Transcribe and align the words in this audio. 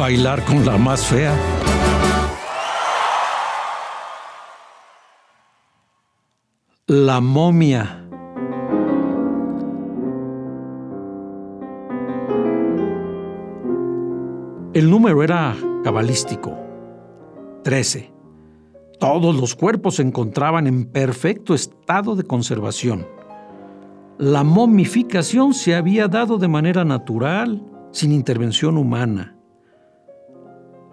Bailar 0.00 0.42
con 0.46 0.64
la 0.64 0.78
más 0.78 1.04
fea. 1.04 1.36
La 6.86 7.20
momia. 7.20 8.08
El 14.72 14.88
número 14.88 15.22
era 15.22 15.54
cabalístico, 15.84 16.56
13. 17.64 18.10
Todos 18.98 19.36
los 19.36 19.54
cuerpos 19.54 19.96
se 19.96 20.02
encontraban 20.02 20.66
en 20.66 20.86
perfecto 20.86 21.52
estado 21.52 22.16
de 22.16 22.24
conservación. 22.24 23.06
La 24.16 24.44
momificación 24.44 25.52
se 25.52 25.74
había 25.74 26.08
dado 26.08 26.38
de 26.38 26.48
manera 26.48 26.86
natural, 26.86 27.62
sin 27.92 28.12
intervención 28.12 28.78
humana. 28.78 29.36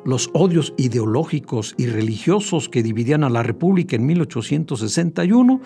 Los 0.07 0.31
odios 0.33 0.73
ideológicos 0.77 1.75
y 1.77 1.85
religiosos 1.85 2.69
que 2.69 2.81
dividían 2.81 3.23
a 3.25 3.29
la 3.29 3.43
República 3.43 3.97
en 3.97 4.05
1861 4.05 5.61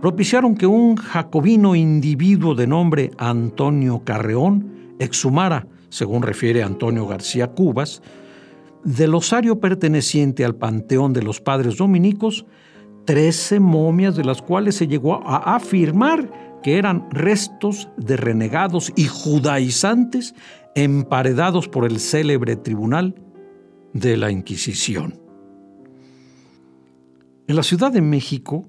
propiciaron 0.00 0.56
que 0.56 0.66
un 0.66 0.96
jacobino 0.96 1.76
individuo 1.76 2.54
de 2.54 2.66
nombre 2.66 3.10
Antonio 3.18 4.02
Carreón 4.02 4.96
exhumara 4.98 5.68
según 5.94 6.22
refiere 6.22 6.64
Antonio 6.64 7.06
García 7.06 7.52
Cubas, 7.52 8.02
del 8.82 9.14
osario 9.14 9.60
perteneciente 9.60 10.44
al 10.44 10.56
panteón 10.56 11.12
de 11.12 11.22
los 11.22 11.40
padres 11.40 11.76
dominicos, 11.76 12.46
trece 13.04 13.60
momias 13.60 14.16
de 14.16 14.24
las 14.24 14.42
cuales 14.42 14.74
se 14.74 14.88
llegó 14.88 15.22
a 15.24 15.54
afirmar 15.54 16.58
que 16.64 16.78
eran 16.78 17.08
restos 17.10 17.88
de 17.96 18.16
renegados 18.16 18.92
y 18.96 19.04
judaizantes 19.04 20.34
emparedados 20.74 21.68
por 21.68 21.84
el 21.84 22.00
célebre 22.00 22.56
tribunal 22.56 23.14
de 23.94 24.18
la 24.18 24.30
Inquisición. 24.30 25.18
En 27.48 27.56
la 27.56 27.62
Ciudad 27.62 27.90
de 27.90 28.02
México, 28.02 28.68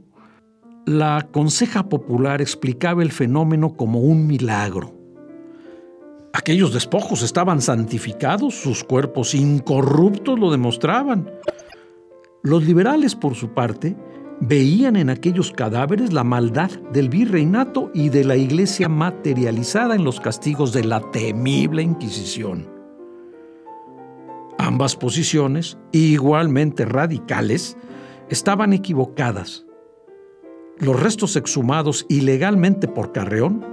la 0.85 1.27
Conseja 1.33 1.89
Popular 1.89 2.41
explicaba 2.41 3.03
el 3.03 3.11
fenómeno 3.11 3.75
como 3.75 3.99
un 3.99 4.25
milagro 4.25 4.95
Aquellos 6.35 6.73
despojos 6.73 7.23
estaban 7.23 7.61
santificados, 7.61 8.55
sus 8.55 8.83
cuerpos 8.83 9.33
incorruptos 9.33 10.37
lo 10.37 10.51
demostraban. 10.51 11.31
Los 12.43 12.65
liberales, 12.65 13.15
por 13.15 13.35
su 13.35 13.53
parte, 13.53 13.95
veían 14.41 14.97
en 14.97 15.09
aquellos 15.09 15.53
cadáveres 15.53 16.11
la 16.11 16.25
maldad 16.25 16.69
del 16.91 17.07
virreinato 17.07 17.89
y 17.93 18.09
de 18.09 18.25
la 18.25 18.35
iglesia 18.35 18.89
materializada 18.89 19.95
en 19.95 20.03
los 20.03 20.19
castigos 20.19 20.73
de 20.73 20.83
la 20.83 21.00
temible 21.09 21.81
Inquisición. 21.81 22.75
Ambas 24.65 24.95
posiciones, 24.95 25.77
igualmente 25.91 26.85
radicales, 26.85 27.77
estaban 28.29 28.73
equivocadas. 28.73 29.63
Los 30.79 30.99
restos 30.99 31.35
exhumados 31.35 32.07
ilegalmente 32.09 32.87
por 32.87 33.11
Carreón 33.11 33.63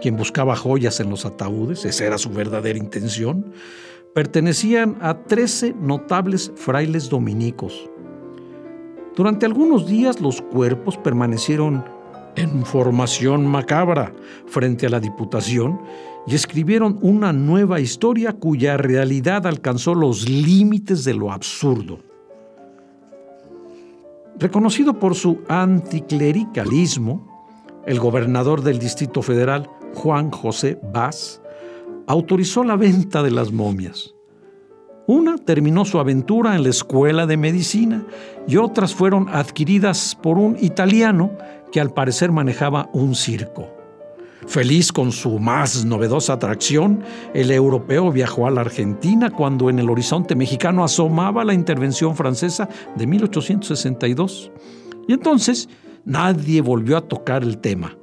quien 0.00 0.16
buscaba 0.16 0.56
joyas 0.56 0.98
en 0.98 1.08
los 1.08 1.24
ataúdes, 1.24 1.84
esa 1.84 2.04
era 2.04 2.18
su 2.18 2.30
verdadera 2.30 2.78
intención, 2.78 3.52
pertenecían 4.12 4.98
a 5.00 5.22
trece 5.22 5.72
notables 5.80 6.50
frailes 6.56 7.08
dominicos. 7.08 7.88
Durante 9.14 9.46
algunos 9.46 9.86
días 9.86 10.20
los 10.20 10.42
cuerpos 10.42 10.96
permanecieron 10.96 11.84
en 12.34 12.64
formación 12.64 13.46
macabra 13.46 14.12
frente 14.46 14.86
a 14.86 14.90
la 14.90 14.98
Diputación 14.98 15.80
y 16.26 16.34
escribieron 16.34 16.98
una 17.02 17.32
nueva 17.32 17.80
historia 17.80 18.32
cuya 18.32 18.76
realidad 18.76 19.46
alcanzó 19.46 19.94
los 19.94 20.28
límites 20.28 21.04
de 21.04 21.14
lo 21.14 21.32
absurdo. 21.32 22.00
Reconocido 24.38 24.98
por 24.98 25.14
su 25.14 25.40
anticlericalismo, 25.48 27.28
el 27.86 27.98
gobernador 27.98 28.62
del 28.62 28.78
Distrito 28.78 29.22
Federal 29.22 29.68
Juan 29.94 30.30
José 30.30 30.78
Vaz, 30.92 31.40
autorizó 32.06 32.64
la 32.64 32.76
venta 32.76 33.22
de 33.22 33.30
las 33.30 33.52
momias. 33.52 34.14
Una 35.06 35.38
terminó 35.38 35.84
su 35.84 35.98
aventura 35.98 36.54
en 36.54 36.62
la 36.62 36.68
escuela 36.68 37.26
de 37.26 37.36
medicina 37.36 38.06
y 38.46 38.56
otras 38.56 38.94
fueron 38.94 39.28
adquiridas 39.28 40.16
por 40.22 40.38
un 40.38 40.56
italiano 40.60 41.32
que 41.72 41.80
al 41.80 41.92
parecer 41.92 42.30
manejaba 42.30 42.88
un 42.92 43.14
circo. 43.14 43.79
Feliz 44.46 44.92
con 44.92 45.12
su 45.12 45.38
más 45.38 45.84
novedosa 45.84 46.34
atracción, 46.34 47.02
el 47.34 47.50
europeo 47.50 48.10
viajó 48.10 48.46
a 48.46 48.50
la 48.50 48.62
Argentina 48.62 49.30
cuando 49.30 49.68
en 49.68 49.78
el 49.78 49.90
horizonte 49.90 50.34
mexicano 50.34 50.82
asomaba 50.82 51.44
la 51.44 51.54
intervención 51.54 52.16
francesa 52.16 52.68
de 52.96 53.06
1862. 53.06 54.50
Y 55.06 55.12
entonces 55.12 55.68
nadie 56.04 56.62
volvió 56.62 56.96
a 56.96 57.02
tocar 57.02 57.42
el 57.42 57.58
tema. 57.58 57.96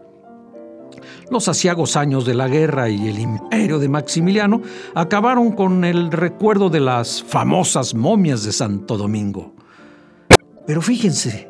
Los 1.30 1.50
asiagos 1.50 1.98
años 1.98 2.26
de 2.26 2.36
la 2.36 2.48
guerra 2.48 2.90
y 2.90 3.10
el 3.10 3.20
imperio 3.20 3.80
de 3.80 3.90
Maximiliano 3.90 4.62
acabaron 4.96 5.52
con 5.52 5.84
el 5.84 6.10
recuerdo 6.12 6.70
de 6.70 6.80
las 6.80 7.22
famosas 7.22 7.94
momias 7.94 8.44
de 8.44 8.54
Santo 8.54 8.96
Domingo. 8.96 9.54
Pero 10.66 10.82
fíjense, 10.82 11.50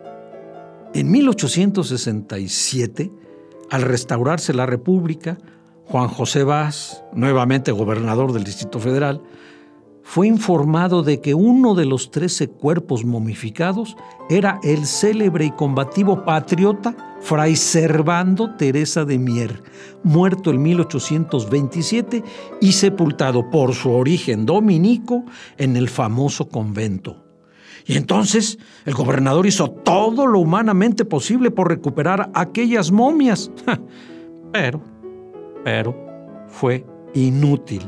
en 0.94 1.12
1867, 1.12 3.12
al 3.70 3.82
restaurarse 3.82 4.54
la 4.54 4.66
República, 4.66 5.38
Juan 5.86 6.08
José 6.08 6.44
Vaz, 6.44 7.04
nuevamente 7.14 7.72
gobernador 7.72 8.34
del 8.34 8.44
Distrito 8.44 8.80
Federal, 8.80 9.22
fue 10.04 10.28
informado 10.28 11.04
de 11.04 11.20
que 11.20 11.34
uno 11.34 11.76
de 11.76 11.84
los 11.84 12.12
trece 12.12 12.48
cuerpos 12.48 13.04
momificados 13.04 13.98
era 14.30 14.58
el 14.64 14.86
célebre 14.86 15.46
y 15.46 15.52
combativo 15.52 16.24
patriota 16.24 16.96
Fray 17.20 17.58
Servando 17.58 18.56
Teresa 18.56 19.04
de 19.04 19.20
Mier, 19.20 19.62
muerto 20.04 20.52
en 20.52 20.62
1827 20.62 22.24
y 22.62 22.72
sepultado 22.72 23.50
por 23.50 23.74
su 23.74 23.92
origen 23.92 24.46
dominico 24.46 25.26
en 25.58 25.76
el 25.76 25.90
famoso 25.90 26.48
convento. 26.48 27.27
Y 27.86 27.98
entonces 27.98 28.58
el 28.86 28.94
gobernador 28.94 29.46
hizo 29.46 29.70
todo 29.70 30.26
lo 30.28 30.40
humanamente 30.40 31.06
posible 31.06 31.52
por 31.52 31.70
recuperar 31.70 32.30
aquellas 32.34 32.92
momias. 32.92 33.52
Pero, 34.54 34.82
pero, 35.66 35.94
fue 36.48 36.86
inútil 37.14 37.84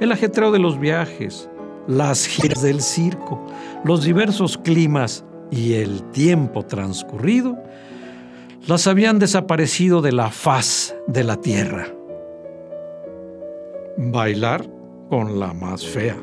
el 0.00 0.12
ajetreo 0.12 0.50
de 0.50 0.58
los 0.58 0.78
viajes, 0.78 1.48
las 1.86 2.26
giras 2.26 2.62
del 2.62 2.80
circo, 2.80 3.40
los 3.84 4.04
diversos 4.04 4.58
climas 4.58 5.24
y 5.50 5.74
el 5.74 6.02
tiempo 6.10 6.64
transcurrido, 6.64 7.56
las 8.66 8.86
habían 8.86 9.18
desaparecido 9.18 10.02
de 10.02 10.12
la 10.12 10.30
faz 10.30 10.96
de 11.06 11.24
la 11.24 11.40
tierra. 11.40 11.86
Bailar 13.96 14.66
con 15.08 15.38
la 15.38 15.52
más 15.52 15.86
fea. 15.86 16.16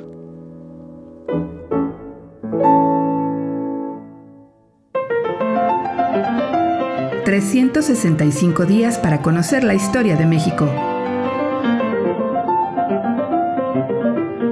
...365 7.31 8.65
días 8.65 8.97
para 8.99 9.21
conocer 9.21 9.63
la 9.63 9.73
historia 9.73 10.17
de 10.17 10.25
México. 10.25 10.65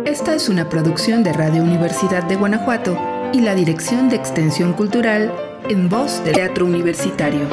Esta 0.05 0.33
es 0.33 0.47
una 0.47 0.69
producción 0.69 1.21
de 1.21 1.33
Radio 1.33 1.61
Universidad 1.61 2.23
de 2.23 2.37
Guanajuato 2.37 2.97
y 3.33 3.41
la 3.41 3.53
Dirección 3.53 4.07
de 4.07 4.15
Extensión 4.15 4.71
Cultural 4.71 5.29
en 5.67 5.89
voz 5.89 6.23
de 6.23 6.31
Teatro 6.31 6.65
Universitario. 6.65 7.49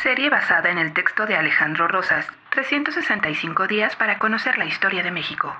Serie 0.00 0.30
basada 0.30 0.70
en 0.70 0.78
el 0.78 0.92
texto 0.92 1.26
de 1.26 1.34
Alejandro 1.34 1.88
Rosas, 1.88 2.26
365 2.50 3.66
días 3.66 3.96
para 3.96 4.20
conocer 4.20 4.58
la 4.58 4.66
historia 4.66 5.02
de 5.02 5.10
México. 5.10 5.52